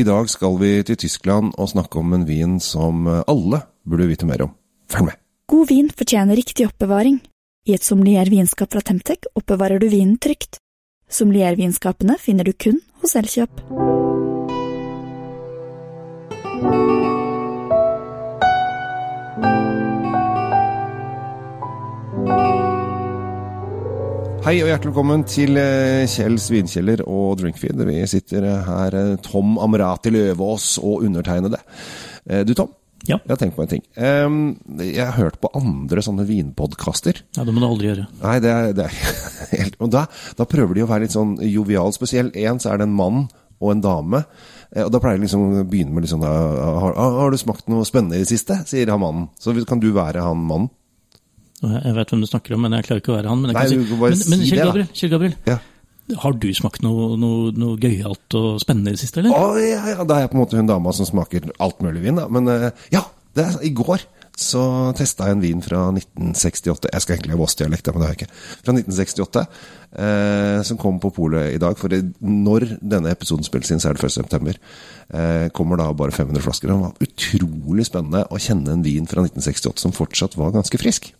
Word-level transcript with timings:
I 0.00 0.04
dag 0.06 0.30
skal 0.32 0.54
vi 0.56 0.68
til 0.88 0.96
Tyskland 0.96 1.50
og 1.60 1.68
snakke 1.74 1.98
om 2.00 2.14
en 2.16 2.22
vin 2.24 2.54
som 2.64 3.04
alle 3.04 3.58
burde 3.84 4.06
vite 4.08 4.24
mer 4.24 4.46
om. 4.46 4.54
Følg 4.88 5.10
med! 5.10 5.18
God 5.50 5.68
vin 5.68 5.90
fortjener 5.92 6.38
riktig 6.38 6.64
oppbevaring. 6.70 7.18
I 7.68 7.74
et 7.76 7.84
sommelier-vinskap 7.84 8.72
fra 8.72 8.80
Temtec 8.80 9.28
oppbevarer 9.36 9.82
du 9.82 9.90
vinen 9.92 10.16
trygt. 10.16 10.56
Sommelier-vinskapene 11.10 12.16
finner 12.22 12.48
du 12.48 12.54
kun 12.56 12.80
hos 13.02 13.18
Elkjøp. 13.20 13.60
Hei 24.40 24.56
og 24.64 24.70
hjertelig 24.70 24.90
velkommen 24.94 25.22
til 25.28 25.58
eh, 25.60 26.06
Kjells 26.08 26.46
vinkjeller 26.50 27.02
og 27.04 27.36
Drinkfeed. 27.42 27.80
Vi 27.86 27.98
sitter 28.08 28.46
her, 28.66 28.96
eh, 28.96 29.10
Tom 29.24 29.58
Amrati 29.60 30.10
Løvaas 30.14 30.72
og 30.80 31.04
undertegnede. 31.06 31.60
Eh, 32.26 32.42
Du, 32.48 32.54
Tom. 32.56 32.70
Ja. 33.08 33.16
Jeg 33.24 33.30
har 33.32 33.38
tenkt 33.40 33.56
på 33.56 33.62
en 33.64 33.70
ting. 33.70 33.80
Jeg 33.96 35.00
har 35.06 35.14
hørt 35.16 35.38
på 35.40 35.48
andre 35.56 36.02
sånne 36.04 36.26
vinpodkaster. 36.28 37.22
Ja, 37.36 37.46
det 37.48 37.54
må 37.56 37.62
du 37.62 37.66
aldri 37.70 37.88
gjøre. 37.88 38.04
Nei, 38.20 38.34
det 38.44 38.50
er, 38.52 38.74
det 38.76 38.84
er 38.90 38.98
helt 39.62 39.78
Og 39.80 39.88
da, 39.94 40.02
da 40.36 40.44
prøver 40.44 40.76
de 40.76 40.84
å 40.84 40.88
være 40.90 41.06
litt 41.06 41.14
sånn 41.16 41.38
jovial. 41.48 41.94
Spesielt 41.96 42.36
én, 42.36 42.60
så 42.60 42.74
er 42.74 42.82
det 42.82 42.88
en 42.90 42.96
mann 42.98 43.22
og 43.60 43.72
en 43.72 43.80
dame. 43.84 44.20
Eh, 44.74 44.84
Og 44.84 44.92
da 44.92 45.00
pleier 45.00 45.16
de 45.20 45.24
liksom 45.24 45.46
å 45.48 45.64
begynne 45.68 45.96
med 45.96 46.04
litt 46.04 46.12
sånn 46.12 46.24
har, 46.26 46.92
har 47.00 47.32
du 47.32 47.40
smakt 47.40 47.68
noe 47.72 47.88
spennende 47.88 48.20
i 48.20 48.24
det 48.26 48.32
siste? 48.34 48.60
sier 48.68 48.92
han 48.92 49.00
mannen. 49.04 49.30
Så 49.40 49.56
kan 49.68 49.80
du 49.80 49.88
være 49.96 50.24
han 50.26 50.44
mannen? 50.44 50.68
Jeg 51.60 51.94
vet 51.96 52.12
hvem 52.14 52.22
du 52.24 52.28
snakker 52.30 52.54
om, 52.56 52.62
men 52.64 52.72
jeg 52.78 52.86
klarer 52.88 53.02
ikke 53.02 53.12
å 53.12 53.16
være 53.18 53.32
han. 53.32 53.42
Men, 53.44 53.52
Nei, 53.56 53.66
si, 53.68 53.76
men, 53.76 54.22
men 54.32 54.44
Kjell 54.46 54.60
det. 54.60 54.66
Gabriel, 54.70 54.88
Kjell 54.96 55.10
Gabriel 55.12 55.34
Ja. 55.50 55.58
har 56.22 56.38
du 56.42 56.48
smakt 56.56 56.82
noe, 56.86 57.10
noe, 57.20 57.50
noe 57.52 57.76
gøyalt 57.82 58.38
og 58.40 58.62
spennende 58.62 58.94
i 58.94 58.96
det 58.96 59.02
siste, 59.02 59.20
eller? 59.20 59.34
Å, 59.36 59.58
ja, 59.60 59.82
ja, 59.92 60.06
da 60.08 60.16
er 60.16 60.24
jeg 60.24 60.32
på 60.32 60.38
en 60.38 60.44
måte 60.44 60.56
hun 60.58 60.70
dama 60.70 60.94
som 60.96 61.06
smaker 61.08 61.50
alt 61.60 61.84
mulig 61.84 62.02
vin, 62.06 62.16
da. 62.22 62.26
Men 62.32 62.48
eh, 62.48 62.70
ja, 62.96 63.04
det 63.36 63.44
er, 63.44 63.60
i 63.68 63.74
går 63.76 64.06
så 64.40 64.62
testa 64.96 65.26
jeg 65.28 65.36
en 65.36 65.42
vin 65.44 65.60
fra 65.60 65.82
1968. 65.92 66.88
Jeg 66.94 67.04
skal 67.04 67.16
egentlig 67.18 67.34
ha 67.34 67.40
Voss-dialekt, 67.42 67.90
men 67.92 68.00
det 68.00 68.06
har 68.08 68.14
jeg 68.14 68.20
ikke. 68.22 68.36
Fra 68.64 68.72
1968, 68.72 69.42
eh, 70.00 70.60
som 70.64 70.78
kom 70.80 70.96
på 71.02 71.10
polet 71.12 71.56
i 71.56 71.60
dag. 71.60 71.76
For 71.76 71.92
det, 71.92 71.98
når 72.24 72.70
denne 72.80 73.12
episoden 73.12 73.44
spilles 73.44 73.68
inn, 73.74 73.82
så 73.82 73.90
er 73.90 73.98
det 73.98 74.06
1. 74.08 74.14
september. 74.16 74.56
Eh, 75.12 75.50
kommer 75.52 75.76
da 75.80 75.90
bare 75.92 76.14
500 76.16 76.40
flasker. 76.46 76.72
Det 76.72 76.78
var 76.80 77.04
utrolig 77.04 77.84
spennende 77.90 78.24
å 78.32 78.40
kjenne 78.40 78.72
en 78.78 78.86
vin 78.86 79.08
fra 79.10 79.26
1968 79.26 79.84
som 79.84 79.92
fortsatt 79.92 80.38
var 80.40 80.54
ganske 80.56 80.80
frisk. 80.80 81.12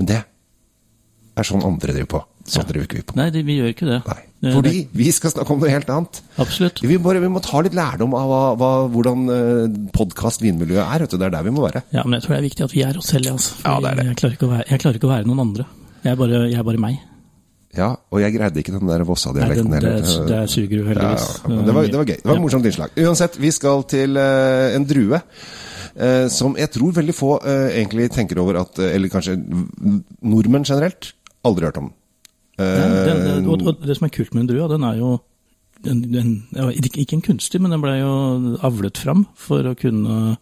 Men 0.00 0.08
det 0.10 0.20
er 0.22 1.48
sånn 1.48 1.64
andre 1.64 1.94
driver 1.96 2.10
på. 2.16 2.20
Sånn 2.48 2.66
driver 2.68 2.88
ikke 2.88 2.98
vi 2.98 3.04
på. 3.06 3.16
Nei, 3.18 3.28
det, 3.32 3.42
vi 3.46 3.56
gjør 3.60 3.72
ikke 3.72 3.88
det. 3.88 3.98
Nei. 4.08 4.20
Fordi 4.56 4.72
vi 4.98 5.06
skal 5.14 5.30
snakke 5.30 5.54
om 5.54 5.60
noe 5.62 5.70
helt 5.70 5.90
annet. 5.94 6.18
Absolutt. 6.42 6.82
Vi, 6.82 6.96
bare, 7.02 7.20
vi 7.22 7.30
må 7.30 7.42
ta 7.44 7.60
litt 7.62 7.76
lærdom 7.78 8.16
av 8.18 8.26
hva, 8.32 8.40
hva, 8.58 8.70
hvordan 8.90 9.30
uh, 9.30 9.78
podkast-vinmiljøet 9.94 10.82
er. 10.82 11.04
Vet 11.04 11.14
du. 11.14 11.20
Det 11.20 11.28
er 11.28 11.36
der 11.36 11.46
vi 11.46 11.54
må 11.54 11.62
være. 11.62 11.84
Ja, 11.94 12.02
men 12.02 12.18
jeg 12.18 12.26
tror 12.26 12.34
det 12.34 12.40
er 12.40 12.48
viktig 12.48 12.66
at 12.66 12.74
vi 12.74 12.82
er 12.88 12.98
oss 12.98 13.12
selv, 13.14 13.30
altså. 13.36 13.54
Ja, 13.62 13.78
det 13.78 13.92
er 13.92 14.00
det. 14.00 14.08
Jeg 14.10 14.20
klarer 14.24 14.36
ikke 14.38 14.48
å 14.48 14.52
være, 14.56 14.68
jeg 14.72 14.84
klarer 14.84 15.00
ikke 15.00 15.08
å 15.08 15.14
være 15.14 15.30
noen 15.30 15.46
andre. 15.46 15.68
Jeg 16.02 16.12
er 16.12 16.20
bare, 16.24 16.44
jeg 16.50 16.58
er 16.58 16.68
bare 16.72 16.82
meg. 16.82 17.00
Ja, 17.72 17.94
Og 18.12 18.20
jeg 18.20 18.34
greide 18.34 18.60
ikke 18.60 18.74
den 18.74 18.90
der 18.90 19.02
Vossa-dialekten 19.08 19.72
heller. 19.72 20.02
det, 20.02 20.08
heller. 20.10 20.26
det 20.28 20.40
suger 20.52 20.74
jo 20.76 20.88
heldigvis. 20.90 21.28
ja, 21.40 21.52
ja, 21.54 21.62
det, 21.64 21.74
var, 21.78 21.86
det 21.88 22.00
var 22.00 22.10
gøy. 22.10 22.18
Det 22.18 22.28
var 22.28 22.36
et 22.36 22.44
morsomt 22.44 22.68
innslag. 22.68 22.98
Uansett, 23.00 23.38
vi 23.40 23.52
skal 23.54 23.86
til 23.88 24.18
eh, 24.20 24.74
en 24.76 24.84
drue. 24.90 25.22
Eh, 25.96 26.28
som 26.32 26.56
jeg 26.58 26.72
tror 26.74 26.94
veldig 26.98 27.16
få 27.16 27.32
eh, 27.40 27.68
egentlig 27.80 28.10
tenker 28.14 28.40
over 28.42 28.60
at 28.62 28.78
eh, 28.78 28.94
Eller 28.96 29.12
kanskje 29.12 29.36
nordmenn 29.38 30.66
generelt 30.68 31.12
aldri 31.46 31.68
hørt 31.68 31.80
om. 31.80 31.92
Eh, 32.60 32.78
den, 33.06 33.22
den, 33.26 33.50
og, 33.50 33.66
og 33.66 33.84
det 33.86 33.98
som 33.98 34.08
er 34.08 34.14
kult 34.14 34.34
med 34.34 34.44
en 34.44 34.52
drue, 34.52 34.70
den 34.72 34.86
er 34.86 35.00
jo 35.00 35.12
den, 35.82 36.02
den, 36.12 36.32
Ikke 36.94 37.16
en 37.16 37.24
kunstig, 37.24 37.60
men 37.62 37.74
den 37.74 37.82
ble 37.82 37.96
jo 37.98 38.12
avlet 38.62 39.00
fram 39.02 39.26
for 39.38 39.66
å 39.66 39.76
kunne 39.78 40.36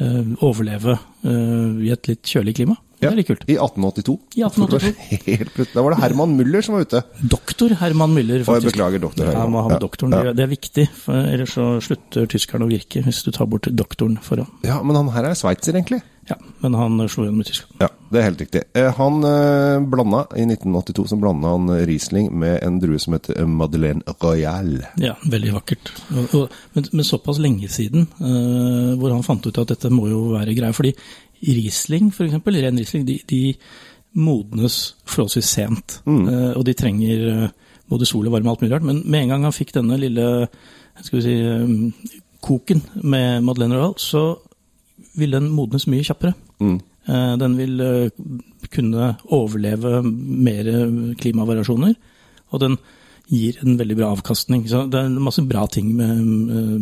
eh, 0.00 0.32
overleve 0.42 0.96
eh, 0.96 1.08
i 1.24 1.92
et 1.94 2.08
litt 2.10 2.22
kjølig 2.26 2.56
klima. 2.58 2.76
Det 3.02 3.08
er 3.10 3.16
litt 3.18 3.26
kult. 3.26 3.42
I 3.50 3.56
1882. 3.58 4.12
I 4.38 4.42
1882. 4.46 5.70
Da 5.74 5.82
var 5.82 5.90
det 5.94 5.98
Herman 6.04 6.36
Müller 6.38 6.62
som 6.62 6.76
var 6.76 6.84
ute. 6.86 7.00
Doktor 7.32 7.74
Herman 7.80 8.12
Müller, 8.14 8.44
faktisk. 8.46 8.68
beklager, 8.70 9.02
doktor 9.02 9.26
Ja, 9.32 9.42
må 9.50 9.64
ha 9.64 9.72
med 9.72 9.82
doktoren. 9.82 10.14
ja. 10.14 10.28
Det, 10.28 10.36
det 10.38 10.44
er 10.46 10.52
viktig, 10.52 10.84
for 11.02 11.18
ellers 11.18 11.56
så 11.58 11.66
slutter 11.82 12.28
tyskerne 12.30 12.68
å 12.68 12.70
virke, 12.70 13.02
hvis 13.02 13.24
du 13.26 13.32
tar 13.34 13.50
bort 13.50 13.66
doktoren 13.74 14.20
foran. 14.22 14.46
Ja, 14.62 14.78
men 14.86 14.94
han 15.00 15.10
her 15.16 15.32
er 15.32 15.34
sveitser, 15.38 15.74
egentlig. 15.74 15.98
Ja, 16.28 16.36
men 16.62 16.74
han 16.78 17.00
slo 17.10 17.24
gjennom 17.26 17.42
i 17.42 17.46
Tyskland. 17.48 17.82
Ja, 17.82 17.88
det 18.12 18.20
er 18.20 18.26
helt 18.28 18.42
riktig. 18.44 18.62
Eh, 18.78 18.92
Han 18.94 19.24
eh, 19.26 19.80
blanda, 19.90 20.20
I 20.38 20.44
1982 20.46 21.06
så 21.10 21.18
blanda 21.18 21.50
han 21.54 21.70
Riesling 21.88 22.28
med 22.38 22.60
en 22.62 22.78
drue 22.82 23.00
som 23.02 23.16
heter 23.16 23.42
Madeleine 23.50 24.14
Royale. 24.22 24.92
Ja, 25.02 25.16
veldig 25.26 25.54
vakkert. 25.56 25.92
Men, 26.12 26.86
men 26.92 27.04
såpass 27.04 27.40
lenge 27.42 27.68
siden, 27.68 28.06
eh, 28.20 28.92
hvor 29.00 29.14
han 29.14 29.26
fant 29.26 29.46
ut 29.46 29.58
at 29.58 29.74
dette 29.74 29.90
må 29.90 30.06
jo 30.12 30.28
være 30.36 30.54
greia. 30.54 30.76
Fordi 30.76 30.94
Riesling, 31.42 32.12
for 32.14 32.28
eksempel, 32.28 32.60
ren 32.62 32.78
Riesling, 32.78 33.06
de, 33.08 33.18
de 33.26 33.42
modnes 34.22 34.78
forholdsvis 35.08 35.50
sent. 35.58 35.98
Eh, 36.06 36.52
og 36.54 36.62
de 36.68 36.76
trenger 36.78 37.26
eh, 37.32 37.48
både 37.90 38.06
sol 38.08 38.28
og 38.28 38.36
varme 38.36 38.50
og 38.50 38.56
alt 38.56 38.64
mulig 38.64 38.74
rart. 38.76 38.86
Men 38.86 39.02
med 39.04 39.24
en 39.24 39.34
gang 39.34 39.46
han 39.48 39.56
fikk 39.56 39.74
denne 39.76 39.98
lille 40.00 40.28
skal 41.02 41.18
vi 41.18 41.24
si, 41.24 41.36
eh, 41.40 42.22
koken 42.42 42.82
med 43.02 43.42
Madeleine 43.46 43.78
Royale, 43.78 43.98
så 44.02 44.24
vil 45.18 45.36
den 45.36 45.50
modnes 45.52 45.88
mye 45.90 46.06
kjappere. 46.06 46.34
Mm. 46.62 46.80
Den 47.42 47.54
vil 47.58 47.80
eh, 47.82 48.10
kunne 48.70 49.12
overleve 49.34 50.00
mer 50.06 50.68
klimavariasjoner, 51.18 51.96
og 52.54 52.62
den 52.62 52.76
gir 53.32 53.58
en 53.62 53.76
veldig 53.78 53.96
bra 53.96 54.10
avkastning. 54.12 54.66
Så 54.68 54.84
det 54.90 55.00
er 55.00 55.22
masse 55.22 55.42
bra 55.48 55.64
ting 55.70 55.92
med, 55.96 56.22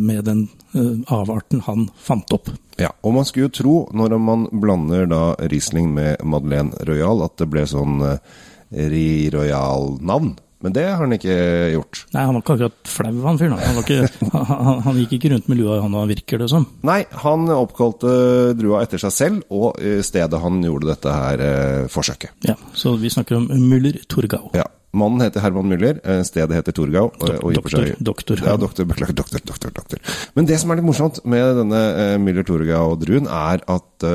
med 0.01 0.25
den 0.27 0.45
eh, 0.75 1.01
avarten 1.13 1.63
han 1.67 1.87
fant 2.01 2.33
opp. 2.35 2.51
Ja, 2.81 2.91
og 3.05 3.15
man 3.15 3.27
skulle 3.27 3.49
jo 3.49 3.55
tro, 3.55 3.75
når 3.95 4.17
man 4.21 4.47
blander 4.51 5.09
da 5.09 5.23
Riesling 5.51 5.91
med 5.95 6.23
Madeleine 6.23 6.75
Royale, 6.87 7.27
at 7.27 7.37
det 7.41 7.49
ble 7.51 7.65
sånn 7.69 8.01
eh, 8.07 8.39
Ri-Royal-navn. 8.71 10.35
Men 10.61 10.73
det 10.75 10.83
har 10.85 10.99
han 11.01 11.13
ikke 11.15 11.35
gjort. 11.73 12.01
Nei, 12.13 12.23
han 12.27 12.35
var 12.37 12.43
ikke 12.43 12.53
akkurat 12.57 12.89
flau, 12.91 13.13
han 13.25 13.39
fyren. 13.39 13.55
Han, 13.57 13.79
han, 14.35 14.45
han, 14.67 14.81
han 14.85 14.99
gikk 15.01 15.15
ikke 15.17 15.31
rundt 15.33 15.47
med 15.51 15.57
lua 15.61 15.77
i 15.79 15.83
hånda, 15.85 16.03
virker 16.11 16.41
det 16.43 16.49
som. 16.51 16.67
Nei, 16.87 16.99
han 17.23 17.47
oppkalte 17.55 18.11
drua 18.59 18.83
etter 18.85 19.01
seg 19.01 19.15
selv, 19.15 19.41
og 19.49 19.79
eh, 19.81 20.01
stedet 20.05 20.41
han 20.43 20.59
gjorde 20.65 20.91
dette 20.91 21.15
her 21.15 21.43
eh, 21.47 21.87
forsøket. 21.91 22.35
Ja, 22.45 22.55
Så 22.77 22.93
vi 23.01 23.09
snakker 23.13 23.39
om 23.39 23.47
Müller-Torgau. 23.49 24.51
Ja, 24.57 24.67
Mannen 24.97 25.23
heter 25.23 25.39
Herman 25.45 25.69
Müller, 25.71 26.01
eh, 26.03 26.21
stedet 26.27 26.57
heter 26.59 26.75
Torgau. 26.75 27.07
og- 27.09 27.15
doktor, 27.17 27.41
og 27.47 27.53
Doktor, 27.55 27.87
doktor. 28.11 28.43
Ja, 28.45 28.57
doktor, 28.59 28.85
beklager, 28.85 29.15
doktor, 29.17 29.39
doktor, 29.45 29.71
doktor. 29.79 29.99
Men 30.35 30.45
det 30.49 30.59
som 30.61 30.71
er 30.71 30.81
litt 30.81 30.89
morsomt 30.89 31.21
med 31.25 31.55
denne 31.63 31.81
Müller-Torgau-druen, 32.21 33.29
er 33.31 33.63
at 33.71 34.07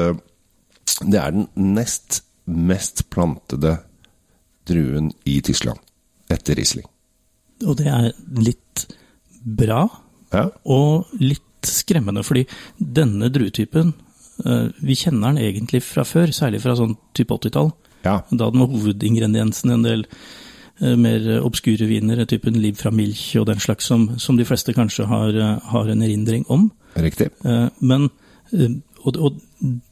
det 1.02 1.18
er 1.20 1.34
den 1.34 1.48
nest 1.56 2.22
mest 2.46 3.08
plantede 3.10 3.72
druen 4.68 5.08
i 5.26 5.40
Tyskland, 5.42 5.78
etter 6.32 6.58
Riesling. 6.58 6.86
Og 7.66 7.76
det 7.78 7.88
er 7.90 8.10
litt 8.42 8.86
bra, 9.42 9.86
Ja, 10.34 10.48
og 10.66 11.12
litt 11.22 11.42
skremmende, 11.66 12.24
fordi 12.26 12.42
denne 12.76 13.28
druetypen 13.32 13.92
eh, 14.44 14.66
Vi 14.82 14.96
kjenner 14.98 15.32
den 15.32 15.44
egentlig 15.46 15.80
fra 15.86 16.02
før, 16.04 16.32
særlig 16.34 16.60
fra 16.64 16.74
sånn 16.76 16.96
type 17.14 17.34
80-tall. 17.34 17.70
ja, 18.04 18.18
Da 18.30 18.48
hadde 18.48 18.58
man 18.58 18.72
hovedingrediensene 18.74 19.78
en 19.78 19.86
del 19.86 20.04
eh, 20.82 20.96
mer 20.98 21.28
obskure 21.46 21.86
viner, 21.88 22.24
typen 22.26 22.58
liv 22.60 22.76
fra 22.76 22.90
Milch 22.90 23.36
og 23.40 23.46
den 23.46 23.62
slags, 23.62 23.86
som, 23.86 24.18
som 24.18 24.36
de 24.36 24.44
fleste 24.44 24.74
kanskje 24.74 25.06
har, 25.06 25.30
eh, 25.30 25.70
har 25.72 25.88
en 25.94 26.02
erindring 26.02 26.44
om. 26.50 26.70
riktig. 26.96 27.30
Men 27.80 28.10
og, 29.06 29.16
og 29.16 29.40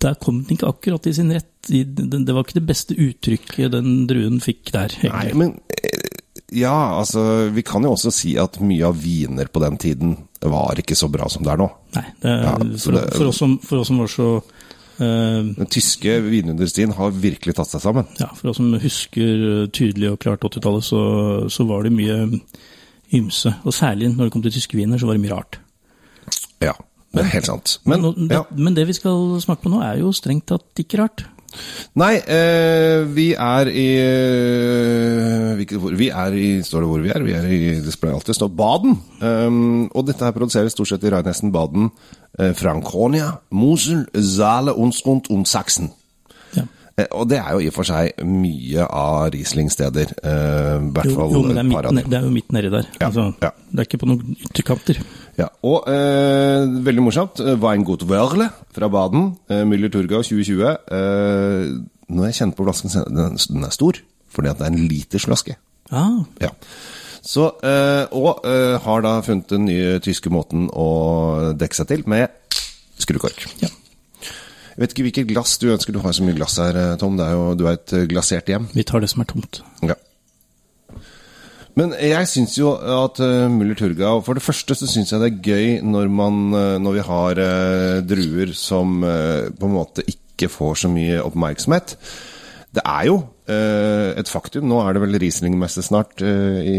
der 0.02 0.16
kom 0.20 0.42
den 0.42 0.56
ikke 0.56 0.70
akkurat 0.72 1.06
i 1.06 1.14
sin 1.14 1.32
rett. 1.32 1.50
Det, 1.68 2.34
var 2.34 2.42
ikke 2.44 2.58
det 2.58 2.66
beste 2.68 2.96
uttrykket 2.98 3.72
den 3.72 4.06
druen 4.10 4.40
fikk 4.42 4.72
der. 4.74 4.94
Nei, 5.06 5.28
men 5.38 5.54
ja, 6.53 6.99
altså 6.99 7.50
Vi 7.55 7.62
kan 7.66 7.82
jo 7.82 7.94
også 7.94 8.10
si 8.12 8.34
at 8.38 8.59
mye 8.60 8.84
av 8.87 8.99
viner 9.00 9.49
på 9.49 9.62
den 9.65 9.77
tiden 9.81 10.16
var 10.44 10.77
ikke 10.78 10.94
så 10.99 11.09
bra 11.09 11.28
som 11.32 11.43
det 11.47 11.53
er 11.55 11.60
nå. 11.62 11.70
Nei, 11.96 12.05
det, 12.20 12.35
Ja, 12.44 12.52
for, 12.58 12.93
det- 12.99 13.06
for, 13.17 13.26
oss 13.31 13.38
som, 13.41 13.58
for 13.64 13.81
oss 13.81 13.88
som 13.88 13.99
var 14.02 14.11
så 14.12 14.26
uh, 14.43 15.41
Den 15.56 15.70
tyske 15.73 16.19
vinindustrien 16.26 16.93
har 16.94 17.11
virkelig 17.17 17.56
tatt 17.56 17.70
seg 17.73 17.81
sammen. 17.82 18.06
Ja, 18.20 18.29
for 18.37 18.52
oss 18.52 18.61
som 18.61 18.73
husker 18.79 19.46
eh, 19.64 19.69
tydelig 19.75 20.12
og 20.12 20.20
klart 20.23 20.44
80-tallet, 20.44 20.85
så, 20.85 21.00
så 21.50 21.64
var 21.67 21.82
det 21.88 21.94
mye 21.96 22.19
ymse. 23.14 23.55
Og 23.64 23.75
særlig 23.75 24.12
når 24.12 24.29
det 24.29 24.32
kom 24.37 24.43
til 24.44 24.55
tyske 24.55 24.76
viner, 24.79 24.99
så 25.00 25.08
var 25.08 25.17
det 25.19 25.25
mye 25.25 25.35
rart. 25.35 25.58
Ja, 26.62 26.75
det 27.14 27.25
er 27.25 27.32
helt 27.38 27.47
sant. 27.49 27.79
Men, 27.88 28.02
Men, 28.05 28.31
ja. 28.31 28.43
men 28.56 28.75
det 28.76 28.87
vi 28.88 28.97
skal 28.97 29.40
smake 29.43 29.62
på 29.64 29.73
nå, 29.73 29.81
er 29.87 30.00
jo 30.05 30.12
strengt 30.17 30.47
tatt 30.52 30.82
ikke 30.85 31.00
rart. 31.02 31.25
Nei, 32.00 32.14
eh, 32.18 33.04
vi 33.14 33.28
er 33.38 33.70
i 33.70 33.86
eh, 34.02 35.50
hvilket, 35.58 35.78
hvor, 35.78 35.94
Vi 35.98 36.08
er 36.10 36.34
i 36.34 36.48
Står 36.66 36.82
det 36.82 36.90
hvor 36.90 37.04
vi 37.04 37.12
er? 37.14 37.22
Vi 37.22 37.36
er 37.38 37.46
i 37.46 37.60
Det 37.84 37.94
skal 37.94 38.48
Baden. 38.50 38.98
Um, 39.20 39.90
og 39.94 40.06
dette 40.06 40.24
her 40.24 40.34
produseres 40.34 40.74
stort 40.74 40.90
sett 40.90 41.04
i 41.04 41.12
Rheinhessen, 41.12 41.52
Baden, 41.52 41.90
eh, 42.38 42.54
Franconia, 42.54 43.38
Mosel, 43.50 44.06
Zale, 44.14 44.74
Unstrund 44.74 45.30
und 45.30 45.46
Sachsen. 45.48 45.92
Eh, 46.96 47.06
Og 47.11 47.26
det 47.29 47.38
er 47.41 47.50
jo 47.56 47.58
i 47.64 47.67
og 47.69 47.75
for 47.75 47.82
seg 47.88 48.12
mye 48.23 48.85
av 48.87 49.31
Riesling-steder. 49.35 50.12
eh, 50.23 50.76
I 50.79 50.93
hvert 50.94 51.08
Jo, 51.11 51.14
fall 51.17 51.32
jo, 51.32 51.43
men 51.43 51.56
det 51.56 51.62
er, 51.64 51.93
midt, 51.93 52.11
det 52.11 52.19
er 52.20 52.23
jo 52.29 52.31
midt 52.31 52.52
nedi 52.55 52.70
der. 52.70 52.87
Ja, 53.00 53.06
Altså, 53.08 53.25
ja. 53.43 53.50
Det 53.73 53.79
er 53.82 53.88
ikke 53.88 53.99
på 54.05 54.06
noen 54.12 54.37
ytterkanter. 54.46 55.00
Ja, 55.38 55.49
og 55.67 55.88
eh, 55.91 56.67
veldig 56.87 57.02
morsomt, 57.02 57.41
eh, 57.43 57.56
Weingut 57.58 58.05
Wörle 58.06 58.50
fra 58.73 58.88
Baden, 58.88 59.37
eh, 59.50 59.64
Müller-Turgau 59.67 60.23
2020. 60.23 60.62
Eh, 60.70 61.75
når 62.14 62.25
jeg 62.31 62.35
kjenner 62.38 62.55
på 62.55 62.64
flasken, 62.69 62.91
den, 63.11 63.38
den 63.50 63.64
er 63.64 63.70
stor, 63.75 63.99
fordi 64.31 64.49
at 64.52 64.58
det 64.58 64.67
er 64.69 64.73
en 64.76 64.88
litersflaske. 64.88 65.56
Ah, 65.90 66.23
Ja. 66.40 66.50
Så, 67.25 67.47
eh, 67.64 68.05
og 68.12 68.44
har 68.85 69.00
da 69.00 69.20
funnet 69.25 69.49
den 69.49 69.64
nye 69.64 69.99
tyske 70.05 70.29
måten 70.31 70.67
å 70.70 71.55
dekke 71.56 71.75
seg 71.75 71.88
til 71.88 72.02
med 72.06 72.29
skrukork. 73.00 73.47
ja. 73.62 73.69
Jeg 74.75 74.82
vet 74.82 74.94
ikke 74.94 75.06
hvilket 75.06 75.31
glass 75.31 75.59
du 75.62 75.69
ønsker. 75.71 75.94
Du 75.94 76.03
har 76.03 76.15
så 76.17 76.25
mye 76.26 76.35
glass 76.35 76.59
her, 76.59 76.75
eh, 76.75 76.97
Tom. 76.99 77.19
Det 77.19 77.29
er 77.29 77.37
jo, 77.37 77.55
du 77.55 77.69
er 77.69 77.79
et 77.79 77.94
eh, 77.94 78.09
glasert 78.11 78.50
hjem. 78.50 78.67
Vi 78.75 78.82
tar 78.87 79.05
det 79.05 79.11
som 79.12 79.23
er 79.23 79.31
tomt. 79.31 79.62
Ja. 79.87 79.94
Men 81.79 81.94
jeg 81.99 82.29
syns 82.31 82.55
jo 82.55 82.71
at 82.79 83.19
uh, 83.19 83.50
Müller 83.50 83.75
Turgau 83.75 84.21
For 84.23 84.38
det 84.38 84.44
første 84.47 84.76
så 84.79 84.87
syns 84.87 85.11
jeg 85.11 85.19
det 85.19 85.31
er 85.32 85.41
gøy 85.43 85.81
når, 85.82 86.11
man, 86.21 86.37
eh, 86.55 86.76
når 86.82 87.00
vi 87.00 87.06
har 87.09 87.41
uh, 87.43 87.97
druer 88.06 88.53
som 88.55 89.00
uh, 89.03 89.50
på 89.50 89.67
en 89.67 89.75
måte 89.75 90.06
ikke 90.06 90.50
får 90.50 90.85
så 90.85 90.91
mye 90.91 91.19
oppmerksomhet. 91.23 91.97
Det 92.75 92.82
er 92.82 93.05
jo 93.06 93.21
eh, 93.47 94.11
et 94.19 94.26
faktum. 94.26 94.67
Nå 94.67 94.81
er 94.82 94.97
det 94.97 95.03
vel 95.05 95.15
Riesling-messe 95.23 95.85
snart 95.87 96.25
eh, 96.26 96.56
i 96.67 96.79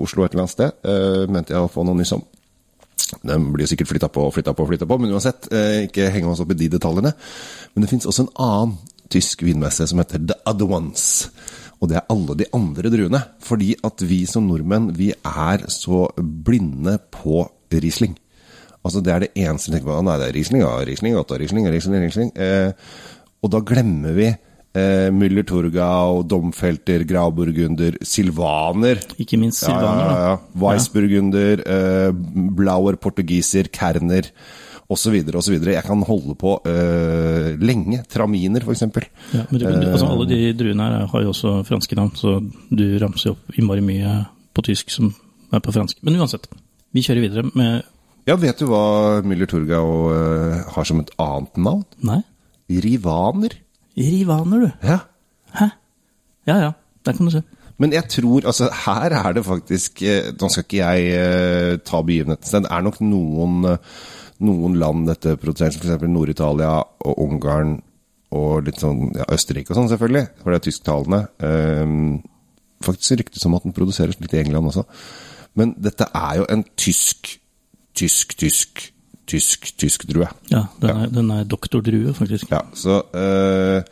Oslo 0.00 0.24
et 0.24 0.32
eller 0.32 0.46
annet 0.46 0.54
sted. 0.54 0.86
Mente 1.28 1.52
jeg 1.52 1.60
å 1.60 1.68
få 1.68 1.84
noe 1.84 1.98
nyss 1.98 2.14
om. 2.16 2.24
Den 3.26 3.50
blir 3.54 3.68
sikkert 3.70 3.90
flytta 3.90 4.10
på 4.12 4.26
og 4.28 4.34
flytta 4.36 4.54
på, 4.56 4.66
flytta 4.68 4.88
på, 4.88 4.98
men 5.00 5.12
uansett, 5.14 5.50
eh, 5.52 5.84
ikke 5.88 6.10
henge 6.14 6.30
oss 6.30 6.42
opp 6.44 6.52
i 6.54 6.58
de 6.60 6.70
detaljene. 6.72 7.12
Men 7.74 7.84
det 7.84 7.90
fins 7.90 8.08
også 8.08 8.26
en 8.26 8.34
annen 8.46 8.78
tysk 9.10 9.42
vinmesse 9.42 9.86
som 9.90 9.98
heter 9.98 10.22
The 10.22 10.38
Other 10.46 10.70
Ones. 10.70 11.28
Og 11.80 11.90
det 11.90 11.98
er 11.98 12.10
alle 12.12 12.36
de 12.38 12.48
andre 12.56 12.92
druene. 12.92 13.22
Fordi 13.42 13.74
at 13.86 14.04
vi 14.06 14.24
som 14.28 14.46
nordmenn, 14.48 14.90
vi 14.96 15.10
er 15.12 15.64
så 15.72 16.06
blinde 16.18 16.98
på 17.12 17.44
Riesling. 17.72 18.16
Altså 18.84 19.00
Det 19.04 19.12
er 19.12 19.18
det 19.20 19.32
eneste 19.36 19.70
vi 19.70 19.76
tenker 19.76 19.90
på. 19.90 20.02
Nei, 20.04 20.18
det 20.18 20.28
er 20.28 20.36
Riesling, 20.36 20.62
ja, 20.62 20.76
Riesling, 20.84 21.14
godt, 21.14 21.34
Riesling, 21.40 21.68
Riesling, 21.68 22.04
Riesling. 22.04 22.30
Eh, 22.36 22.72
og 23.42 23.52
da 23.52 23.60
glemmer 23.64 24.16
vi 24.16 24.30
eh, 24.76 25.10
Müller, 25.14 25.46
Turgau, 25.48 26.22
Domfelter, 26.26 27.04
Grauburgunder, 27.08 27.98
Silvaner. 28.06 29.02
Ikke 29.18 29.38
minst 29.40 29.64
silvaner. 29.64 30.06
ja, 30.06 30.16
ja. 30.16 30.32
ja. 30.32 30.64
Weissburgunder, 30.64 31.64
eh, 31.66 32.10
Blauer 32.58 32.98
portugiser, 33.00 33.70
Kerner 33.74 34.30
osv. 34.90 35.16
osv. 35.38 35.56
Jeg 35.70 35.86
kan 35.86 36.02
holde 36.06 36.34
på 36.38 36.56
eh, 36.66 37.52
lenge. 37.62 38.02
Traminer, 38.10 38.64
f.eks. 38.66 38.82
Ja, 39.34 39.46
men 39.50 39.60
du, 39.62 39.66
altså, 39.68 40.10
alle 40.10 40.26
de 40.30 40.40
druene 40.58 40.88
her 40.88 41.06
har 41.12 41.24
jo 41.24 41.32
også 41.34 41.60
franske 41.68 41.98
navn, 41.98 42.12
så 42.18 42.38
du 42.70 42.84
ramser 43.02 43.30
jo 43.30 43.36
opp 43.36 43.56
innmari 43.58 43.84
mye 43.84 44.18
på 44.56 44.66
tysk 44.66 44.90
som 44.94 45.12
er 45.54 45.62
på 45.62 45.74
fransk. 45.74 46.02
Men 46.06 46.18
uansett, 46.20 46.50
vi 46.94 47.06
kjører 47.06 47.26
videre 47.28 47.50
med 47.54 47.86
Ja, 48.28 48.36
vet 48.38 48.60
du 48.60 48.68
hva 48.70 49.22
Müller 49.26 49.48
Turgau 49.50 50.10
eh, 50.14 50.60
har 50.74 50.86
som 50.86 51.02
et 51.02 51.10
annet 51.22 51.58
navn? 51.58 51.86
Nei, 52.06 52.20
Rivaner. 52.82 53.56
Rivaner, 53.96 54.66
du. 54.66 54.86
Ja. 54.86 54.98
Hæ? 55.56 55.70
Ja 56.48 56.56
ja, 56.58 56.70
der 57.06 57.16
kan 57.16 57.26
du 57.26 57.32
se. 57.34 57.42
Men 57.80 57.92
jeg 57.92 58.08
tror 58.12 58.46
altså 58.46 58.68
Her 58.84 59.14
er 59.16 59.32
det 59.32 59.44
faktisk 59.44 60.02
eh, 60.02 60.32
Nå 60.36 60.48
skal 60.52 60.64
ikke 60.66 60.80
jeg 60.80 61.12
eh, 61.16 61.78
ta 61.84 62.02
begivenheten. 62.04 62.64
Det 62.64 62.70
er 62.70 62.82
nok 62.84 63.00
noen, 63.00 63.64
eh, 63.70 64.00
noen 64.44 64.76
land 64.80 65.06
dette 65.08 65.36
produserer, 65.40 65.72
som 65.72 65.86
f.eks. 65.88 66.08
Nord-Italia 66.08 66.74
og 66.80 67.22
Ungarn 67.24 67.78
og 68.36 68.66
litt 68.66 68.78
sånn 68.78 69.10
ja, 69.16 69.26
Østerrike 69.34 69.72
og 69.72 69.78
sånn, 69.80 69.88
selvfølgelig, 69.90 70.28
for 70.38 70.52
det 70.52 70.60
er 70.60 70.66
tysktalende. 70.68 71.18
Um, 71.42 72.20
faktisk 72.84 73.18
ryktes 73.18 73.46
om 73.48 73.56
at 73.58 73.64
den 73.66 73.74
produseres 73.74 74.20
litt 74.20 74.36
i 74.36 74.38
England 74.38 74.70
også. 74.70 74.84
Men 75.58 75.72
dette 75.82 76.06
er 76.14 76.36
jo 76.38 76.46
en 76.54 76.62
tysk, 76.78 77.32
tysk, 77.98 78.36
tysk, 78.38 78.84
tysk, 79.30 79.70
tysk 79.80 80.06
drue. 80.10 80.28
Ja, 80.50 80.64
den 80.82 81.04
er, 81.04 81.12
den 81.12 81.34
er 81.34 81.48
doktordrue, 81.48 82.14
faktisk. 82.16 82.50
Ja, 82.52 82.64
så 82.76 83.02
eh, 83.16 83.86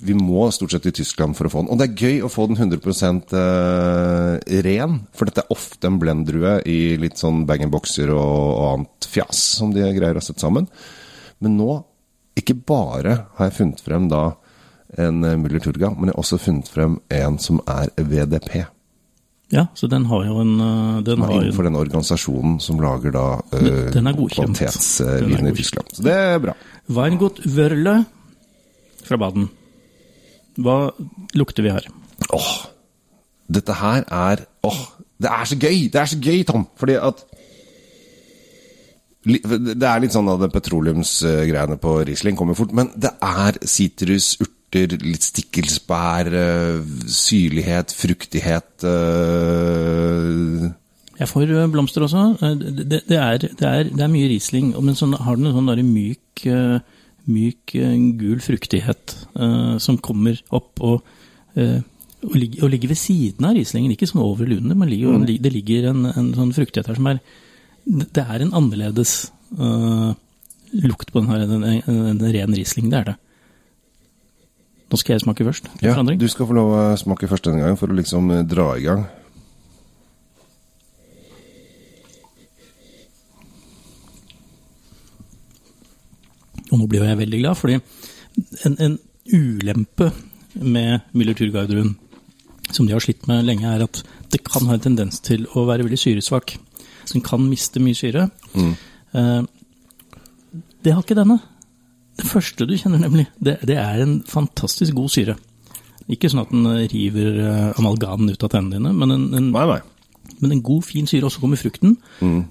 vi 0.00 0.16
må 0.16 0.46
stort 0.54 0.72
sett 0.72 0.86
til 0.86 0.94
Tyskland 1.00 1.36
for 1.36 1.48
å 1.48 1.52
få 1.52 1.62
den. 1.62 1.70
Og 1.72 1.80
det 1.80 1.88
er 1.90 2.06
gøy 2.06 2.24
å 2.24 2.32
få 2.32 2.46
den 2.50 2.60
100 2.60 2.80
eh, 3.36 4.60
ren, 4.66 4.98
for 5.16 5.28
dette 5.28 5.44
er 5.44 5.54
ofte 5.54 5.90
en 5.90 6.00
blenddrue 6.00 6.58
i 6.68 6.96
litt 7.00 7.20
sånn 7.20 7.44
bag-in-boxer 7.48 8.12
og, 8.14 8.20
og 8.20 8.66
annet 8.70 9.10
fjas 9.10 9.42
som 9.60 9.74
de 9.74 9.84
greier 9.96 10.16
å 10.16 10.24
sette 10.24 10.44
sammen. 10.44 10.68
Men 11.40 11.56
nå, 11.60 11.80
ikke 12.40 12.56
bare 12.56 13.16
har 13.36 13.50
jeg 13.50 13.58
funnet 13.58 13.84
frem 13.84 14.08
da 14.12 14.30
en 14.98 15.24
eh, 15.24 15.38
Müller 15.40 15.62
Turga, 15.62 15.92
men 15.94 16.10
jeg 16.10 16.16
har 16.16 16.24
også 16.24 16.40
funnet 16.40 16.70
frem 16.72 16.98
en 17.20 17.38
som 17.42 17.60
er 17.68 17.92
VDP. 18.00 18.62
Ja, 19.50 19.66
så 19.74 19.88
den 19.90 20.04
har 20.06 20.26
jo 20.28 20.40
en 20.44 20.52
øh, 20.62 21.04
Den 21.06 21.22
har 21.26 21.32
innenfor 21.40 21.66
den 21.66 21.78
organisasjonen 21.78 22.60
som 22.62 22.78
lager 22.82 23.14
da 23.14 23.24
eh, 23.58 23.66
er. 23.66 23.88
Den 23.94 24.10
kvalitetsvin 24.14 25.50
i. 25.50 25.54
Tyskland. 25.58 25.90
Så 25.92 26.04
det 26.06 26.14
er 26.14 26.38
bra. 26.38 26.54
Weingut 26.90 27.42
Wörle 27.50 27.96
fra 29.06 29.18
Baden. 29.18 29.48
Hva 30.60 30.76
lukter 31.34 31.66
vi 31.66 31.74
her? 31.74 31.88
Åh, 32.36 32.52
dette 33.50 33.74
her 33.74 34.06
er 34.06 34.44
Åh, 34.66 34.80
det 35.20 35.30
er 35.30 35.44
så 35.48 35.58
gøy! 35.58 35.88
Det 35.92 36.00
er 36.00 36.08
så 36.10 36.18
gøy, 36.20 36.42
Tom! 36.46 36.66
Fordi 36.78 36.96
at 37.00 37.24
Det 39.24 39.88
er 39.88 40.00
litt 40.00 40.14
sånn 40.14 40.30
at 40.32 40.40
det 40.40 40.52
petroleumsgreiene 40.54 41.76
på 41.80 41.98
Riesling 42.08 42.38
kommer 42.38 42.56
fort, 42.56 42.72
men 42.76 42.88
det 42.96 43.10
er 43.20 43.58
sitrus, 43.68 44.36
urter, 44.70 45.02
litt 45.02 45.24
stikkelsbær, 45.26 46.30
øh, 46.30 46.84
syrlighet, 47.10 47.92
fruktighet 47.96 48.84
øh, 48.86 50.70
Jeg 51.18 51.28
får 51.28 51.50
øh, 51.50 51.70
blomster 51.72 52.02
også. 52.06 52.36
Eh, 52.42 52.56
Det, 52.58 53.02
det, 53.08 53.16
er, 53.18 53.38
det, 53.38 53.62
er, 53.62 53.82
det 53.84 54.00
er 54.00 54.08
mye 54.08 54.28
Riesling, 54.30 54.74
men 54.80 54.94
sånn, 54.94 55.14
har 55.18 55.36
den 55.36 55.46
en 55.50 55.56
sånn 55.58 55.84
myk, 55.92 56.46
myk 57.26 57.74
gul 58.18 58.40
fruktighet 58.40 59.16
som 59.78 59.98
kommer 59.98 60.40
opp 60.50 60.80
og, 60.80 61.02
øh, 61.56 61.80
og, 62.22 62.34
ligger, 62.36 62.64
og 62.64 62.70
ligger 62.70 62.88
ved 62.88 62.96
siden 63.00 63.44
av 63.44 63.54
Rieslingen. 63.56 63.92
Ikke 63.92 64.06
sånn 64.08 64.22
over 64.22 64.46
lunene, 64.46 64.74
men 64.76 64.88
ligger, 64.88 65.18
Mm. 65.18 65.26
det 65.26 65.52
ligger 65.52 65.90
en, 65.90 66.06
en 66.06 66.34
sånn 66.34 66.52
fruktighet 66.52 66.86
her 66.86 66.94
som 66.94 67.06
er 67.06 67.20
Det 67.86 68.22
er 68.22 68.42
en 68.42 68.52
annerledes 68.54 69.32
uh, 69.58 70.12
lukt 70.72 71.10
på 71.10 71.20
den 71.20 71.30
her 71.30 71.40
enn 71.42 71.54
en, 71.56 71.64
en, 71.64 72.06
en 72.12 72.32
ren 72.32 72.54
Riesling. 72.54 72.90
Det 72.90 72.98
er 72.98 73.04
det. 73.08 73.16
Nå 74.90 74.98
skal 74.98 75.14
jeg 75.14 75.22
smake 75.22 75.46
først. 75.46 75.70
Ja, 75.82 75.92
forandring. 75.94 76.18
du 76.18 76.28
skal 76.28 76.48
få 76.50 76.56
lov 76.56 76.72
å 76.74 76.82
smake 76.98 77.28
først 77.30 77.46
denne 77.46 77.62
gangen 77.62 77.78
for 77.78 77.92
å 77.92 77.94
liksom 77.94 78.30
øh, 78.34 78.42
dra 78.48 78.72
i 78.74 78.86
gang. 78.88 79.04
Og 86.70 86.78
nå 86.78 86.86
blir 86.90 87.06
jeg 87.06 87.18
veldig 87.18 87.40
glad, 87.42 87.58
fordi 87.58 87.78
en, 88.66 88.76
en 88.78 88.98
ulempe 89.30 90.10
med 90.54 91.06
Müller 91.14 91.38
Turgardruen, 91.38 91.96
som 92.70 92.86
de 92.86 92.94
har 92.94 93.02
slitt 93.02 93.26
med 93.30 93.46
lenge, 93.46 93.66
er 93.66 93.86
at 93.86 94.02
det 94.30 94.42
kan 94.46 94.66
ha 94.70 94.76
en 94.76 94.82
tendens 94.82 95.22
til 95.26 95.46
å 95.58 95.66
være 95.66 95.86
veldig 95.86 95.98
syresvak. 95.98 96.56
Så 97.04 97.16
Den 97.16 97.26
kan 97.26 97.42
miste 97.46 97.82
mye 97.82 97.98
syre. 97.98 98.28
Eh, 98.54 99.42
det 100.84 100.94
har 100.94 101.02
ikke 101.02 101.18
denne. 101.18 101.40
Det 102.20 102.28
første 102.28 102.66
du 102.68 102.74
kjenner, 102.76 103.00
nemlig, 103.00 103.26
det, 103.40 103.58
det 103.66 103.78
er 103.80 104.04
en 104.04 104.18
fantastisk 104.28 104.96
god 104.98 105.12
syre. 105.14 105.36
Ikke 106.10 106.28
sånn 106.30 106.42
at 106.44 106.52
den 106.52 106.68
eh, 106.68 106.86
river 106.92 107.40
eh, 107.40 107.80
amalgamen 107.80 108.32
ut 108.32 108.44
av 108.44 108.52
tennene 108.52 108.76
dine, 108.76 108.94
men 108.96 109.14
en, 109.16 109.28
en, 109.38 109.50
Nei, 109.54 109.66
nei. 109.72 110.34
men 110.42 110.56
en 110.56 110.64
god, 110.66 110.84
fin 110.88 111.08
syre. 111.08 111.28
Og 111.28 111.34
så 111.34 111.42
kommer 111.42 111.60
frukten, 111.60 111.96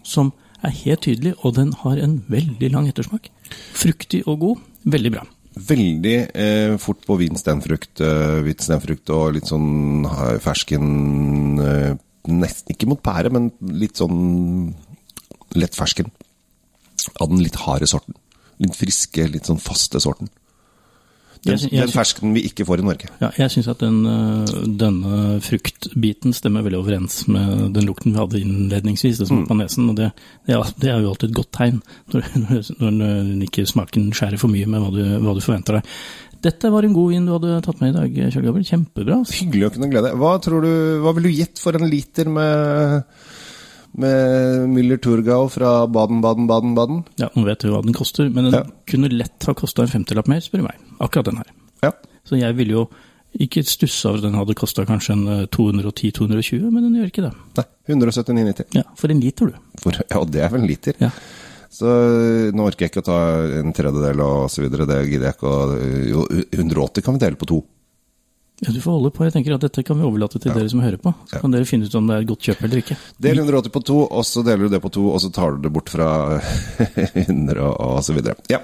som 0.07 0.31
er 0.65 0.75
helt 0.81 1.03
tydelig, 1.05 1.35
og 1.43 1.55
den 1.59 1.73
har 1.83 1.99
en 2.01 2.19
veldig 2.31 2.71
lang 2.73 2.87
ettersmak. 2.89 3.29
Fruktig 3.77 4.23
og 4.27 4.39
god. 4.43 4.65
Veldig 4.89 5.11
bra. 5.13 5.25
Veldig 5.69 6.15
eh, 6.39 6.75
fort 6.79 7.01
på 7.07 7.17
hvit 7.19 7.39
stenfrukt, 7.39 7.99
eh, 8.05 8.39
hvit 8.45 8.63
stenfrukt 8.63 9.11
og 9.11 9.33
litt 9.35 9.49
sånn 9.49 10.05
eh, 10.07 10.37
fersken 10.43 10.85
eh, 11.63 11.97
Nesten 12.29 12.75
ikke 12.75 12.85
mot 12.91 12.99
pære, 13.01 13.31
men 13.33 13.47
litt 13.79 13.97
sånn 13.97 14.73
lett 15.57 15.73
fersken. 15.73 16.11
Av 17.15 17.31
den 17.31 17.39
litt 17.41 17.55
harde 17.63 17.87
sorten. 17.89 18.13
Litt 18.59 18.75
friske, 18.75 19.27
litt 19.31 19.49
sånn 19.49 19.61
faste 19.61 20.01
sorten. 20.03 20.31
Den, 21.39 21.55
Jeg 21.55 21.71
jeg 21.71 21.85
den 21.87 21.93
fersken 21.93 22.33
vi 22.35 22.41
ikke 22.49 22.65
får 22.67 22.81
i 22.81 22.83
Norge. 22.83 23.07
Ja, 23.21 23.29
jeg 23.37 23.53
syns 23.53 23.69
at 23.71 23.79
den, 23.79 24.01
øh, 24.03 24.49
denne 24.75 25.37
fruktbiten 25.39 26.35
stemmer 26.35 26.65
veldig 26.65 26.81
overens 26.81 27.21
med 27.31 27.69
den 27.77 27.87
lukten 27.87 28.11
vi 28.11 28.19
hadde 28.19 28.41
innledningsvis, 28.43 29.21
det 29.21 29.27
som 29.29 29.39
mm. 29.39 29.45
på 29.47 29.55
nesen. 29.55 29.87
og 29.89 29.95
Det, 29.95 30.09
det, 30.49 30.57
er, 30.89 30.99
jo 30.99 31.13
alltid 31.13 31.29
et 31.29 31.37
godt 31.37 31.51
tegn, 31.55 31.79
når, 32.11 32.27
når, 32.81 32.91
når 32.97 33.45
ikke 33.47 33.65
smaken 33.71 34.09
skjærer 34.11 34.41
for 34.41 34.51
mye 34.51 34.67
med 34.67 34.83
hva 34.83 34.91
du, 34.91 34.99
hva 35.23 35.37
du 35.37 35.39
forventer 35.45 35.79
deg. 35.79 35.95
Dette 36.43 36.71
var 36.71 36.83
en 36.83 36.95
god 36.95 37.13
vin 37.13 37.25
du 37.27 37.33
hadde 37.37 37.61
tatt 37.63 37.79
med 37.79 37.93
i 37.93 37.97
dag, 37.97 38.19
Kjell 38.33 38.45
Gabriel. 38.49 38.67
Kjempebra. 38.67 39.21
altså. 39.21 39.39
Hyggelig 39.39 39.69
å 39.69 39.73
kunne 39.77 39.91
glede. 39.91 40.13
Hva 40.19 40.33
tror 40.43 40.67
du, 40.67 40.73
hva 41.05 41.15
vil 41.15 41.29
du 41.29 41.33
gitt 41.35 41.59
for 41.63 41.79
en 41.79 41.87
liter 41.87 42.27
med, 42.31 43.07
med 43.97 44.69
Müller 44.69 44.97
Turgau 45.01 45.47
fra 45.49 45.87
Baden, 45.87 46.21
Baden, 46.21 46.47
Baden, 46.47 46.75
Baden? 46.75 47.03
Ja, 47.19 47.29
Nå 47.35 47.45
vet 47.47 47.59
du 47.63 47.69
hva 47.73 47.81
den 47.83 47.93
koster, 47.93 48.29
men 48.29 48.45
den 48.49 48.53
Ja. 48.53 48.63
kunne 48.87 49.09
lett 49.09 49.43
ha 49.45 49.53
kosta 49.53 49.83
en 49.83 49.87
femtilapp 49.91 50.27
mer, 50.27 50.39
spør 50.41 50.61
du 50.61 50.67
meg. 50.69 50.75
Akkurat 50.99 51.25
den 51.25 51.37
her. 51.37 51.47
Ja. 51.83 51.91
Så 52.25 52.37
jeg 52.39 52.55
ville 52.55 52.71
jo 52.71 52.89
ikke 53.39 53.61
stusse 53.65 54.05
over 54.09 54.17
at 54.17 54.23
den 54.23 54.33
hadde 54.33 54.55
kosta 54.55 54.85
kanskje 54.85 55.13
en 55.13 55.27
eh, 55.27 55.45
210-220, 55.47 56.71
men 56.71 56.83
den 56.87 56.95
gjør 56.97 57.11
ikke 57.11 57.25
det. 57.27 57.33
Nei, 57.57 57.65
179,90. 57.95 58.65
Ja, 58.75 58.83
For 58.95 59.09
en 59.13 59.19
liter, 59.21 59.45
du. 59.51 59.53
For, 59.81 59.91
ja, 60.09 60.23
det 60.25 60.41
er 60.45 60.49
vel 60.49 60.61
en 60.61 60.67
liter. 60.69 60.93
Ja. 60.99 61.09
Så 61.69 61.85
øh, 61.85 62.51
nå 62.57 62.65
orker 62.65 62.87
jeg 62.87 62.91
ikke 62.91 63.03
å 63.03 63.09
ta 63.09 63.17
en 63.59 63.73
tredjedel 63.77 64.21
og 64.25 64.47
så 64.49 64.63
videre. 64.63 64.87
Det 64.89 65.03
gidder 65.09 65.29
jeg 65.29 65.37
ikke 65.37 65.51
å 65.51 65.77
Jo, 66.09 66.23
180 66.57 67.05
kan 67.05 67.13
vi 67.17 67.21
dele 67.25 67.37
på 67.37 67.45
to. 67.51 67.59
Ja, 68.61 68.73
Du 68.75 68.81
får 68.83 68.91
holde 68.91 69.11
på. 69.15 69.23
Jeg 69.23 69.33
tenker 69.37 69.53
at 69.55 69.61
Dette 69.63 69.83
kan 69.87 69.95
vi 69.99 70.03
overlate 70.03 70.39
til 70.43 70.51
dere 70.51 70.67
som 70.71 70.81
hører 70.83 70.97
på. 70.99 71.13
Så 71.29 71.37
Ja. 71.37 71.39
kan 71.39 71.51
dere 71.51 71.65
finne 71.65 71.85
ut 71.87 71.95
om 71.95 72.07
det 72.07 72.15
er 72.17 72.21
et 72.25 72.27
godt 72.27 72.43
kjøp 72.43 72.63
eller 72.67 72.81
ikke. 72.81 72.97
Del 73.19 73.37
180 73.39 73.69
på 73.71 73.83
to, 73.87 73.99
og 74.11 74.23
så 74.27 74.43
deler 74.43 74.67
du 74.67 74.69
det 74.75 74.81
på 74.83 74.91
to, 74.91 75.05
og 75.13 75.19
så 75.21 75.31
tar 75.31 75.51
du 75.55 75.61
det 75.63 75.71
bort 75.73 75.89
fra 75.89 76.39
100 77.15 77.57
og, 77.79 78.03
så 78.03 78.13
videre. 78.13 78.35
Ja. 78.51 78.59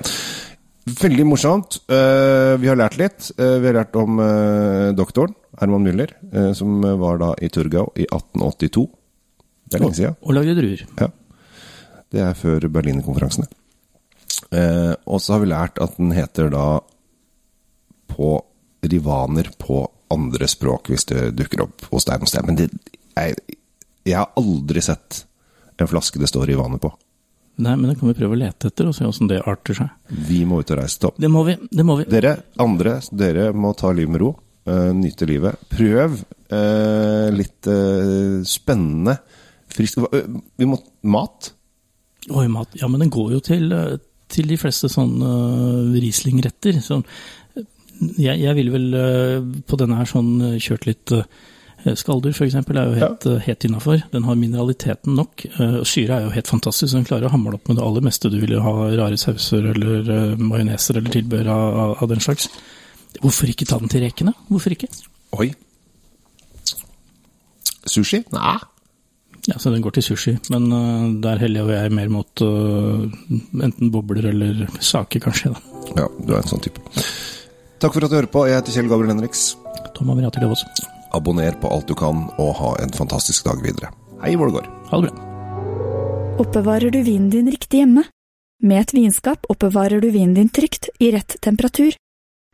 Veldig 0.85 1.25
morsomt. 1.25 1.79
Eh, 1.89 2.57
vi 2.61 2.67
har 2.67 2.75
lært 2.77 2.97
litt. 2.99 3.31
Eh, 3.39 3.55
vi 3.63 3.67
har 3.71 3.73
lært 3.79 3.95
om 3.95 4.19
eh, 4.19 4.91
doktoren, 4.93 5.33
Herman 5.59 5.83
Müller, 5.87 6.11
som 6.53 6.81
var 6.99 7.17
da 7.17 7.33
i 7.41 7.47
Turgau 7.49 7.87
i 7.95 8.03
1882. 8.11 8.85
Det 9.69 9.79
er 9.79 9.81
lenge 9.85 9.95
siden. 9.97 10.15
Og 10.21 10.33
lagde 10.35 10.53
druer. 10.59 10.83
Ja. 10.99 11.07
Det 12.11 12.21
er 12.21 12.33
før 12.37 12.67
Berlinkonferansene. 12.69 13.47
Og 15.07 15.21
så 15.23 15.33
har 15.33 15.39
vi 15.41 15.47
lært 15.49 15.79
at 15.81 15.95
den 15.97 16.11
heter 16.11 16.51
da 16.53 16.65
på 18.11 18.35
rivaner 18.91 19.49
på 19.61 19.83
andre 20.13 20.47
språk, 20.47 20.91
hvis 20.91 21.07
det 21.09 21.31
dukker 21.37 21.65
opp 21.65 21.87
hos 21.91 22.05
deg 22.07 22.21
noe 22.21 22.29
sted. 22.29 22.45
Men 22.47 22.59
det, 22.59 22.69
jeg, 23.15 23.57
jeg 24.05 24.19
har 24.19 24.31
aldri 24.39 24.83
sett 24.85 25.23
en 25.81 25.89
flaske 25.89 26.21
det 26.21 26.29
står 26.31 26.47
rivaner 26.53 26.81
på. 26.81 26.93
Nei, 27.55 27.75
men 27.79 27.87
det 27.89 27.95
kan 27.99 28.09
vi 28.09 28.17
prøve 28.17 28.35
å 28.35 28.39
lete 28.39 28.67
etter 28.67 28.89
og 28.89 28.95
se 28.97 29.05
åssen 29.07 29.29
det 29.31 29.39
arter 29.47 29.77
seg. 29.77 29.91
Vi 30.27 30.41
må 30.47 30.59
ut 30.59 30.71
og 30.73 30.79
reise 30.81 30.99
topp. 30.99 31.19
Det 31.23 31.29
må 31.31 31.45
vi. 31.47 31.55
det 31.71 31.85
må 31.87 31.95
vi. 32.01 32.07
Dere 32.11 32.35
andre, 32.61 32.97
dere 33.15 33.51
må 33.55 33.71
ta 33.79 33.93
livet 33.95 34.15
med 34.15 34.23
ro. 34.25 34.33
Uh, 34.65 34.89
nyte 34.97 35.27
livet. 35.29 35.61
Prøv 35.69 36.17
uh, 36.19 37.27
litt 37.31 37.69
uh, 37.69 38.41
spennende 38.49 39.13
frisk 39.69 40.01
Vi 40.09 40.65
må 40.65 40.79
Mat? 41.05 41.51
Oi, 42.33 42.47
mat. 42.49 42.73
Ja, 42.79 42.89
men 42.89 43.03
den 43.03 43.13
går 43.13 43.35
jo 43.35 43.41
til, 43.45 43.69
til 44.33 44.47
de 44.49 44.57
fleste 44.57 44.89
sånne 44.89 45.29
Riesling-retter. 45.93 46.79
Sånn, 46.81 47.03
jeg, 48.17 48.39
jeg 48.41 48.55
ville 48.57 48.73
vel 48.73 48.95
eh, 48.99 49.51
på 49.67 49.77
denne 49.79 49.99
her 49.99 50.09
sånn 50.09 50.31
eh, 50.43 50.57
kjørt 50.61 50.87
litt 50.89 51.13
uh, 51.15 51.23
Skaldur 51.85 52.33
f.eks. 52.33 52.55
er 52.57 52.79
jo 52.79 52.95
helt, 52.97 53.25
ja. 53.29 53.39
helt 53.45 53.65
innafor. 53.67 53.99
Den 54.09 54.25
har 54.25 54.37
mineraliteten 54.39 55.13
nok. 55.19 55.43
Syre 55.85 56.15
er 56.15 56.23
jo 56.25 56.31
helt 56.33 56.49
fantastisk, 56.49 56.89
så 56.89 56.97
den 56.97 57.05
klarer 57.05 57.29
å 57.29 57.33
hamle 57.35 57.59
opp 57.59 57.69
med 57.69 57.77
det 57.77 57.83
aller 57.85 58.01
meste 58.07 58.31
du 58.33 58.39
vil 58.41 58.55
ha 58.57 58.73
rare 58.97 59.19
sauser 59.21 59.67
eller 59.69 60.33
majoneser 60.41 60.97
eller 60.97 61.13
tilbehør 61.13 61.51
av, 61.53 61.93
av, 61.99 62.07
den 62.09 62.25
slags. 62.25 62.49
Hvorfor 63.21 63.53
ikke 63.53 63.69
ta 63.69 63.77
den 63.77 63.93
til 63.93 64.01
rekene? 64.01 64.33
Hvorfor 64.49 64.73
ikke? 64.73 64.89
Oi. 65.37 65.51
Sushi? 67.85 68.23
Nei. 68.33 68.57
Ja, 69.45 69.59
så 69.61 69.69
den 69.69 69.81
går 69.85 69.93
til 69.93 70.03
sushi, 70.03 70.33
men 70.49 70.71
uh, 70.73 71.21
der 71.21 71.37
heller 71.37 71.67
jo 71.67 71.73
jeg 71.75 71.93
mer 71.93 72.09
mot 72.09 72.41
uh, 72.41 73.05
enten 73.61 73.91
bobler 73.93 74.31
eller 74.31 74.65
saker, 74.81 75.21
kanskje. 75.21 75.53
da. 75.53 75.75
Ja, 76.01 76.09
du 76.17 76.33
er 76.33 76.41
en 76.41 76.49
sånn 76.49 76.65
type. 76.65 76.81
Takk 77.85 77.93
for 77.93 78.05
at 78.07 78.09
du 78.09 78.15
hører 78.17 78.29
på. 78.33 78.41
Jeg 78.49 78.57
heter 78.57 78.73
Kjell 78.73 78.87
Gabriel 78.89 79.11
Henriks. 79.11 79.41
Tom 79.93 80.07
Amirati 80.09 80.41
Løvaas. 80.41 80.63
Abonner 81.13 81.53
på 81.61 81.69
alt 81.69 81.85
du 81.85 81.93
kan, 81.93 82.23
og 82.41 82.55
ha 82.57 82.71
en 82.81 82.89
fantastisk 82.97 83.45
dag 83.45 83.59
videre. 83.61 83.91
Hei 84.23 84.31
hvor 84.33 84.49
det 84.49 84.55
går. 84.55 84.69
Ha 84.89 85.01
det 85.03 85.11
bra. 85.11 85.27
Oppbevarer 86.41 86.89
du 86.89 86.97
vinen 87.05 87.29
din 87.29 87.51
riktig 87.53 87.83
hjemme? 87.83 88.07
Med 88.65 88.87
et 88.87 88.95
vinskap 88.97 89.45
oppbevarer 89.53 90.01
du 90.01 90.09
vinen 90.09 90.33
din 90.33 90.49
trygt, 90.49 90.89
i 90.97 91.11
rett 91.13 91.37
temperatur. 91.45 91.93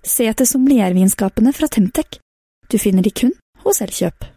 Se 0.03 0.27
etter 0.27 0.49
sommeliervinskapene 0.51 1.55
fra 1.55 1.71
Temtec. 1.71 2.19
Du 2.67 2.75
finner 2.75 3.07
de 3.07 3.15
kun 3.15 3.31
hos 3.63 3.79
Elkjøp. 3.87 4.27